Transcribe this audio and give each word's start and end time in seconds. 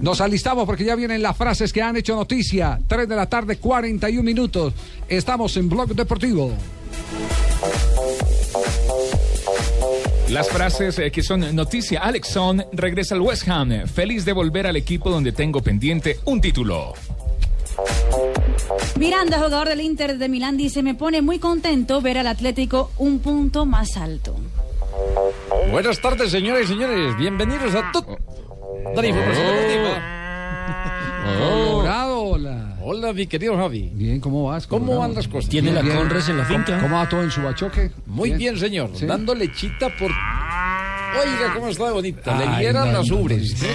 Nos 0.00 0.20
alistamos 0.20 0.64
porque 0.64 0.84
ya 0.84 0.94
vienen 0.94 1.22
las 1.22 1.36
frases 1.36 1.72
que 1.72 1.82
han 1.82 1.96
hecho 1.96 2.14
noticia. 2.14 2.80
3 2.86 3.08
de 3.08 3.16
la 3.16 3.26
tarde, 3.26 3.58
41 3.58 4.22
minutos. 4.22 4.72
Estamos 5.08 5.56
en 5.56 5.68
Blog 5.68 5.94
Deportivo. 5.94 6.52
Las 10.30 10.48
frases 10.48 10.98
eh, 10.98 11.10
que 11.10 11.22
son 11.22 11.54
noticia. 11.54 12.00
Alexson 12.00 12.64
regresa 12.72 13.14
al 13.14 13.20
West 13.20 13.48
Ham, 13.48 13.86
feliz 13.86 14.24
de 14.24 14.32
volver 14.32 14.66
al 14.66 14.76
equipo 14.76 15.10
donde 15.10 15.32
tengo 15.32 15.60
pendiente 15.60 16.18
un 16.24 16.40
título. 16.40 16.94
Miranda, 18.96 19.38
jugador 19.38 19.68
del 19.68 19.80
Inter 19.80 20.18
de 20.18 20.28
Milán, 20.28 20.56
dice, 20.56 20.82
me 20.82 20.94
pone 20.94 21.20
muy 21.20 21.38
contento 21.38 22.00
ver 22.00 22.18
al 22.18 22.26
Atlético 22.26 22.90
un 22.98 23.18
punto 23.18 23.66
más 23.66 23.96
alto. 23.96 24.36
Buenas 25.70 26.00
tardes, 26.00 26.30
señoras 26.30 26.64
y 26.64 26.66
señores. 26.68 27.16
Bienvenidos 27.16 27.74
a 27.74 27.90
tu... 27.92 28.04
Información 30.70 31.04
deportiva. 31.04 31.70
Colorado, 31.70 32.20
hola. 32.22 32.76
Hola, 32.82 33.12
mi 33.12 33.26
querido 33.26 33.56
Javi. 33.56 33.90
Bien, 33.94 34.20
¿cómo 34.20 34.44
vas? 34.44 34.66
¿Cómo 34.66 34.86
Colorado? 34.86 35.00
van 35.08 35.14
las 35.14 35.28
cosas? 35.28 35.50
¿Tiene 35.50 35.72
la. 35.72 35.82
Conres 35.82 36.28
en 36.28 36.38
la 36.38 36.44
finca? 36.44 36.78
¿Cómo 36.80 36.96
va 36.96 37.08
todo 37.08 37.22
en 37.22 37.30
su 37.30 37.42
bachoque? 37.42 37.90
Muy 38.06 38.30
bien, 38.32 38.58
señor. 38.58 38.90
Sí. 38.94 39.06
Dando 39.06 39.34
lechita 39.34 39.88
por... 39.98 40.10
Oiga, 40.10 41.54
cómo 41.54 41.68
está 41.68 41.86
de 41.86 41.92
bonita. 41.92 42.38
Le 42.38 42.62
hieran 42.62 42.92
no, 42.92 42.98
las 42.98 43.08
no, 43.08 43.16
ubres. 43.16 43.50
sí. 43.50 43.66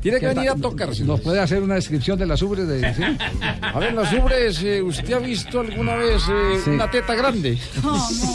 Tiene 0.00 0.20
que 0.20 0.26
¿Qué 0.28 0.34
venir 0.34 0.50
a 0.50 0.54
tocarse. 0.56 1.02
¿Nos 1.02 1.20
puede 1.22 1.40
hacer 1.40 1.62
una 1.62 1.76
descripción 1.76 2.18
de 2.18 2.26
las 2.26 2.42
ubres? 2.42 2.68
De, 2.68 2.92
¿sí? 2.94 3.02
A 3.62 3.78
ver, 3.78 3.94
las 3.94 4.12
ubres, 4.12 4.62
eh, 4.62 4.82
¿usted 4.82 5.14
ha 5.14 5.18
visto 5.18 5.60
alguna 5.60 5.94
vez 5.96 6.22
eh, 6.30 6.60
Sí. 6.62 6.70
una 6.70 6.90
teta 6.90 7.14
grande? 7.14 7.56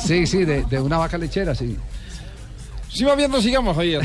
sí, 0.04 0.26
sí, 0.26 0.46
de, 0.46 0.64
de 0.64 0.80
una 0.80 0.98
vaca 0.98 1.18
lechera, 1.20 1.54
sí. 1.54 1.78
Si 2.92 3.04
va 3.04 3.16
viendo, 3.16 3.40
sigamos, 3.42 3.76
Javier. 3.76 4.02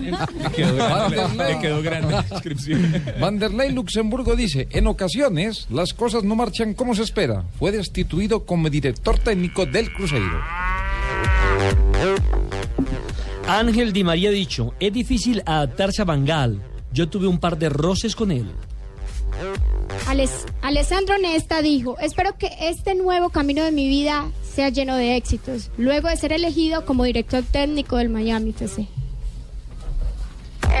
Le 0.00 0.50
quedó 0.56 0.74
grande, 0.76 1.44
le 1.52 1.58
quedó 1.60 1.82
grande 1.82 2.12
la 2.14 2.22
descripción. 2.22 3.04
Vanderlei 3.20 3.70
Luxemburgo 3.72 4.34
dice, 4.34 4.66
en 4.70 4.86
ocasiones 4.86 5.66
las 5.70 5.92
cosas 5.92 6.24
no 6.24 6.34
marchan 6.34 6.74
como 6.74 6.94
se 6.94 7.02
espera. 7.02 7.44
Fue 7.58 7.70
destituido 7.70 8.44
como 8.46 8.70
director 8.70 9.18
técnico 9.18 9.66
del 9.66 9.92
Cruzeiro. 9.92 10.40
Ángel 13.46 13.92
Di 13.92 14.04
María 14.04 14.30
ha 14.30 14.32
dicho, 14.32 14.72
es 14.80 14.92
difícil 14.92 15.42
adaptarse 15.46 16.02
a 16.02 16.04
Bangal. 16.04 16.60
Yo 16.92 17.08
tuve 17.08 17.26
un 17.26 17.38
par 17.38 17.58
de 17.58 17.68
roces 17.68 18.14
con 18.16 18.30
él. 18.30 18.46
Ales- 20.06 20.46
Alessandro 20.62 21.18
Nesta 21.18 21.62
dijo, 21.62 21.98
espero 21.98 22.36
que 22.38 22.50
este 22.60 22.94
nuevo 22.94 23.30
camino 23.30 23.62
de 23.64 23.72
mi 23.72 23.88
vida 23.88 24.26
sea 24.54 24.68
lleno 24.68 24.96
de 24.96 25.16
éxitos, 25.16 25.70
luego 25.76 26.08
de 26.08 26.16
ser 26.16 26.32
elegido 26.32 26.84
como 26.84 27.04
director 27.04 27.42
técnico 27.42 27.96
del 27.96 28.08
Miami 28.08 28.50
FC. 28.50 28.86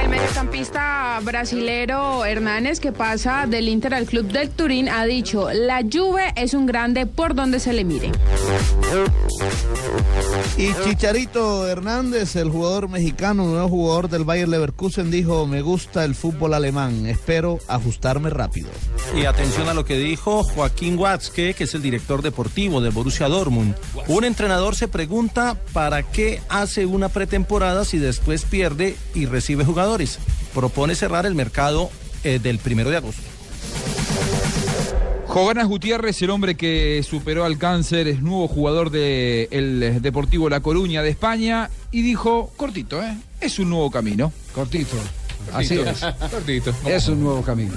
El 0.02 0.08
mediocampista 0.08 1.20
brasilero 1.22 2.24
Hernández, 2.24 2.80
que 2.80 2.92
pasa 2.92 3.46
del 3.46 3.68
Inter 3.68 3.94
al 3.94 4.06
club 4.06 4.26
del 4.26 4.50
Turín, 4.50 4.88
ha 4.88 5.04
dicho, 5.04 5.48
la 5.52 5.82
Juve 5.82 6.32
es 6.36 6.54
un 6.54 6.66
grande 6.66 7.06
por 7.06 7.34
donde 7.34 7.60
se 7.60 7.72
le 7.72 7.84
mire. 7.84 8.10
Y 10.56 10.74
Chicharito 10.84 11.66
Hernández, 11.66 12.36
el 12.36 12.50
jugador 12.50 12.88
mexicano, 12.88 13.46
nuevo 13.46 13.68
jugador 13.68 14.10
del 14.10 14.24
Bayer 14.24 14.48
Leverkusen, 14.48 15.10
dijo, 15.10 15.46
me 15.46 15.62
gusta 15.62 16.04
el 16.04 16.14
fútbol 16.14 16.52
alemán, 16.52 17.06
espero 17.06 17.58
ajustarme 17.68 18.28
rápido. 18.28 18.68
Y 19.16 19.24
atención 19.24 19.68
a 19.70 19.74
lo 19.74 19.86
que 19.86 19.96
dijo 19.96 20.44
Joaquín 20.44 20.98
Watzke, 20.98 21.54
que 21.54 21.64
es 21.64 21.74
el 21.74 21.80
director 21.80 22.20
deportivo 22.20 22.82
del 22.82 22.92
Borussia 22.92 23.28
Dortmund. 23.28 23.74
Un 24.08 24.24
entrenador 24.24 24.76
se 24.76 24.88
pregunta 24.88 25.56
para 25.72 26.02
qué 26.02 26.42
hace 26.50 26.84
una 26.84 27.08
pretemporada 27.08 27.86
si 27.86 27.98
después 27.98 28.44
pierde 28.44 28.96
y 29.14 29.24
recibe 29.24 29.64
jugadores. 29.64 30.18
Propone 30.54 30.94
cerrar 30.94 31.24
el 31.24 31.34
mercado 31.34 31.90
eh, 32.24 32.38
del 32.38 32.58
primero 32.58 32.90
de 32.90 32.98
agosto. 32.98 33.22
Joganas 35.32 35.66
Gutiérrez, 35.66 36.20
el 36.20 36.28
hombre 36.28 36.56
que 36.56 37.02
superó 37.02 37.46
al 37.46 37.56
cáncer, 37.56 38.06
es 38.06 38.20
nuevo 38.20 38.48
jugador 38.48 38.90
del 38.90 40.02
Deportivo 40.02 40.50
La 40.50 40.60
Coruña 40.60 41.00
de 41.02 41.08
España 41.08 41.70
y 41.90 42.02
dijo, 42.02 42.52
cortito, 42.54 43.02
¿eh? 43.02 43.16
es 43.40 43.58
un 43.58 43.70
nuevo 43.70 43.90
camino. 43.90 44.30
Cortito. 44.54 44.94
Así 45.54 45.78
es. 45.78 46.00
Cortito. 46.30 46.74
Es 46.84 47.08
un 47.08 47.22
nuevo 47.22 47.40
camino. 47.40 47.72